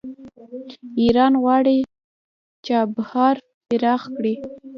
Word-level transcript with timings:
ایران 1.01 1.33
غواړي 1.43 1.77
چابهار 2.65 3.35
پراخ 3.67 4.01
کړي. 4.15 4.35